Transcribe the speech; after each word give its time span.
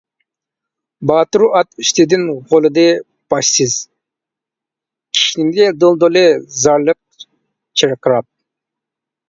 باتۇر 1.09 1.43
ئات 1.49 1.83
ئۈستىدىن 1.83 2.23
غۇلىدى 2.53 2.85
باشسىز، 3.35 3.77
كىشنىدى 5.19 5.69
دۇلدۇلى 5.85 6.27
زارلىق 6.65 7.01
چىرقىراپ. 7.29 8.31